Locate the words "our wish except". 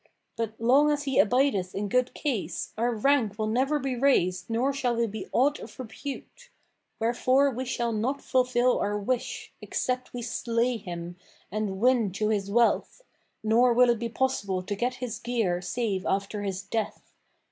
8.79-10.11